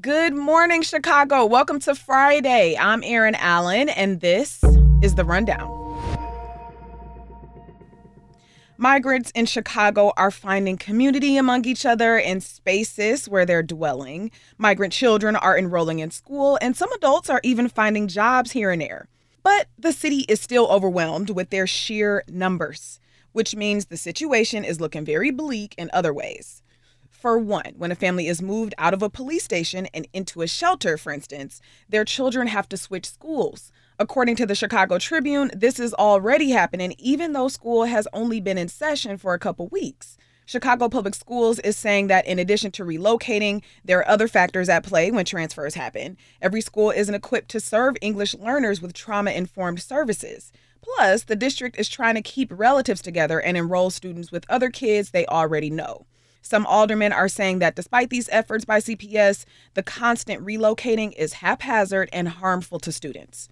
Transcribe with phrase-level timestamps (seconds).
[0.00, 1.46] Good morning, Chicago.
[1.46, 2.76] Welcome to Friday.
[2.76, 4.60] I'm Erin Allen, and this
[5.02, 5.70] is The Rundown.
[8.76, 14.32] Migrants in Chicago are finding community among each other in spaces where they're dwelling.
[14.58, 18.82] Migrant children are enrolling in school, and some adults are even finding jobs here and
[18.82, 19.06] there.
[19.44, 22.98] But the city is still overwhelmed with their sheer numbers,
[23.30, 26.63] which means the situation is looking very bleak in other ways.
[27.24, 30.46] For one, when a family is moved out of a police station and into a
[30.46, 33.72] shelter, for instance, their children have to switch schools.
[33.98, 38.58] According to the Chicago Tribune, this is already happening even though school has only been
[38.58, 40.18] in session for a couple weeks.
[40.44, 44.84] Chicago Public Schools is saying that in addition to relocating, there are other factors at
[44.84, 46.18] play when transfers happen.
[46.42, 50.52] Every school isn't equipped to serve English learners with trauma informed services.
[50.82, 55.12] Plus, the district is trying to keep relatives together and enroll students with other kids
[55.12, 56.04] they already know.
[56.44, 62.10] Some aldermen are saying that despite these efforts by CPS, the constant relocating is haphazard
[62.12, 63.48] and harmful to students.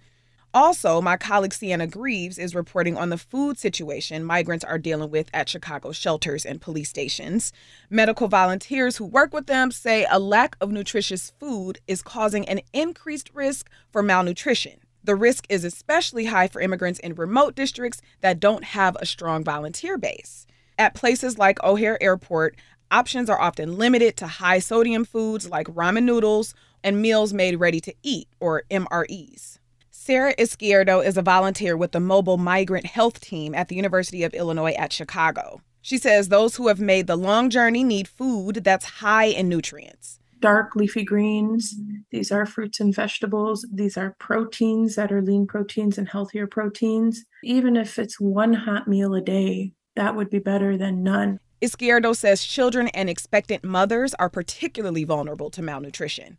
[0.53, 5.27] Also, my colleague Sienna Greaves is reporting on the food situation migrants are dealing with
[5.33, 7.51] at Chicago shelters and police stations.
[7.89, 12.61] Medical volunteers who work with them say a lack of nutritious food is causing an
[12.73, 14.79] increased risk for malnutrition.
[15.03, 19.43] The risk is especially high for immigrants in remote districts that don't have a strong
[19.43, 20.45] volunteer base.
[20.77, 22.55] At places like O'Hare Airport,
[22.93, 27.79] Options are often limited to high sodium foods like ramen noodles and meals made ready
[27.79, 29.57] to eat, or MREs.
[29.89, 34.35] Sarah Izquierdo is a volunteer with the Mobile Migrant Health Team at the University of
[34.35, 35.61] Illinois at Chicago.
[35.81, 40.19] She says those who have made the long journey need food that's high in nutrients.
[40.39, 41.73] Dark leafy greens,
[42.11, 43.65] these are fruits and vegetables.
[43.73, 47.25] These are proteins that are lean proteins and healthier proteins.
[47.43, 51.39] Even if it's one hot meal a day, that would be better than none.
[51.63, 56.37] Izquierdo says children and expectant mothers are particularly vulnerable to malnutrition.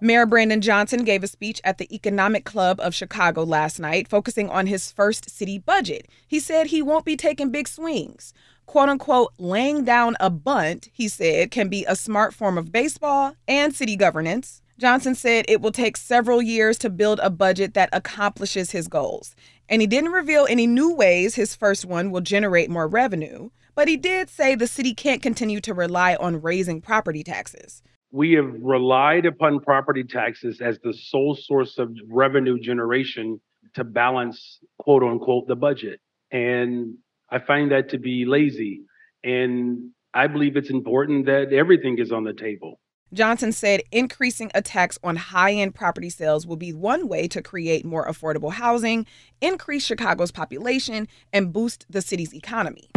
[0.00, 4.48] Mayor Brandon Johnson gave a speech at the Economic Club of Chicago last night, focusing
[4.48, 6.06] on his first city budget.
[6.28, 8.32] He said he won't be taking big swings.
[8.66, 13.34] Quote unquote, laying down a bunt, he said, can be a smart form of baseball
[13.48, 14.62] and city governance.
[14.78, 19.36] Johnson said it will take several years to build a budget that accomplishes his goals.
[19.68, 23.86] And he didn't reveal any new ways his first one will generate more revenue, but
[23.86, 27.82] he did say the city can't continue to rely on raising property taxes.
[28.10, 33.40] We have relied upon property taxes as the sole source of revenue generation
[33.74, 36.00] to balance, quote unquote, the budget.
[36.30, 36.94] And
[37.30, 38.82] I find that to be lazy.
[39.22, 42.78] And I believe it's important that everything is on the table.
[43.14, 47.40] Johnson said increasing a tax on high end property sales will be one way to
[47.40, 49.06] create more affordable housing,
[49.40, 52.90] increase Chicago's population, and boost the city's economy.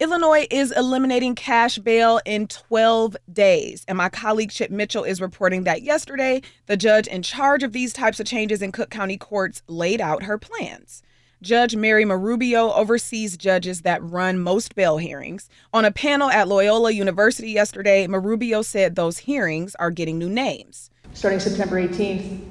[0.00, 3.84] Illinois is eliminating cash bail in 12 days.
[3.86, 7.92] And my colleague Chip Mitchell is reporting that yesterday, the judge in charge of these
[7.92, 11.04] types of changes in Cook County courts laid out her plans.
[11.42, 15.48] Judge Mary Marubio oversees judges that run most bail hearings.
[15.72, 20.88] On a panel at Loyola University yesterday, Marubio said those hearings are getting new names.
[21.14, 22.42] Starting September 18th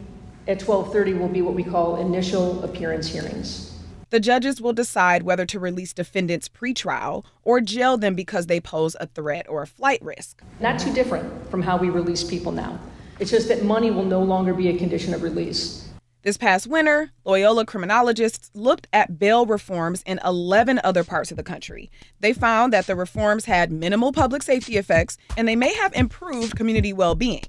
[0.46, 3.72] at 12:30 will be what we call initial appearance hearings.
[4.10, 8.98] The judges will decide whether to release defendants pretrial or jail them because they pose
[9.00, 10.44] a threat or a flight risk.
[10.60, 12.78] Not too different from how we release people now.
[13.22, 15.88] It's just that money will no longer be a condition of release.
[16.24, 21.42] This past winter, Loyola criminologists looked at bail reforms in 11 other parts of the
[21.42, 21.90] country.
[22.20, 26.56] They found that the reforms had minimal public safety effects and they may have improved
[26.56, 27.46] community well being.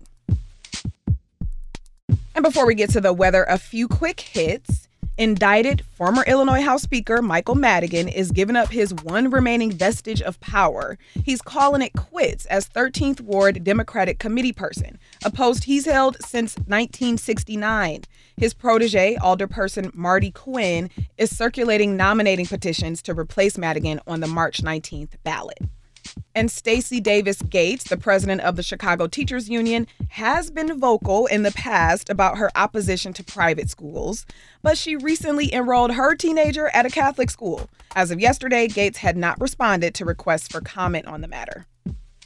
[2.35, 4.89] And before we get to the weather, a few quick hits.
[5.23, 10.41] Indicted former Illinois House Speaker Michael Madigan is giving up his one remaining vestige of
[10.41, 10.99] power.
[11.25, 16.57] He's calling it quits as 13th Ward Democratic Committee person, a post he's held since
[16.57, 18.03] 1969.
[18.37, 24.61] His protege, Alderperson Marty Quinn, is circulating nominating petitions to replace Madigan on the March
[24.61, 25.61] 19th ballot.
[26.35, 31.43] And Stacy Davis Gates, the president of the Chicago Teachers Union, has been vocal in
[31.43, 34.25] the past about her opposition to private schools,
[34.63, 37.69] but she recently enrolled her teenager at a Catholic school.
[37.95, 41.67] As of yesterday, Gates had not responded to requests for comment on the matter.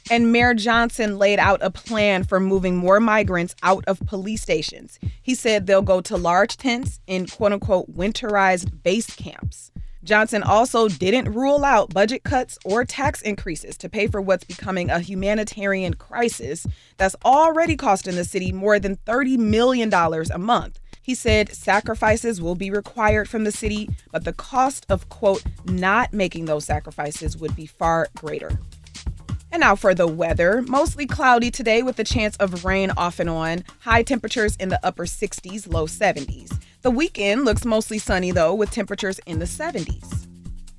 [0.09, 4.99] And Mayor Johnson laid out a plan for moving more migrants out of police stations.
[5.21, 9.71] He said they'll go to large tents in quote unquote winterized base camps.
[10.07, 14.89] Johnson also didn't rule out budget cuts or tax increases to pay for what's becoming
[14.89, 16.65] a humanitarian crisis
[16.95, 20.79] that's already costing the city more than $30 million a month.
[21.01, 26.13] He said sacrifices will be required from the city, but the cost of, quote, not
[26.13, 28.57] making those sacrifices would be far greater.
[29.51, 30.61] And now for the weather.
[30.61, 33.65] Mostly cloudy today with a chance of rain off and on.
[33.79, 36.57] High temperatures in the upper 60s, low 70s.
[36.83, 40.27] The weekend looks mostly sunny, though, with temperatures in the 70s.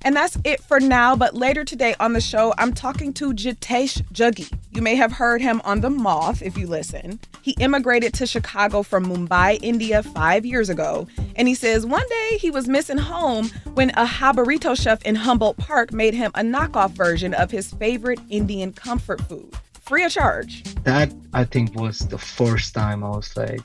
[0.03, 4.01] And that's it for now, but later today on the show, I'm talking to Jitesh
[4.13, 4.49] Juggi.
[4.71, 7.19] You may have heard him on The Moth if you listen.
[7.41, 11.05] He immigrated to Chicago from Mumbai, India five years ago,
[11.35, 15.57] and he says one day he was missing home when a jibarito chef in Humboldt
[15.57, 20.63] Park made him a knockoff version of his favorite Indian comfort food, free of charge.
[20.85, 23.61] That, I think, was the first time I was like,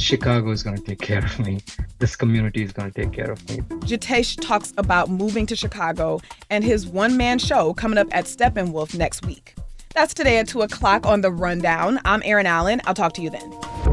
[0.00, 1.60] Chicago is going to take care of me.
[1.98, 3.58] This community is going to take care of me.
[3.86, 8.96] Jitesh talks about moving to Chicago and his one man show coming up at Steppenwolf
[8.96, 9.54] next week.
[9.94, 12.00] That's today at 2 o'clock on The Rundown.
[12.04, 12.80] I'm Erin Allen.
[12.86, 13.89] I'll talk to you then.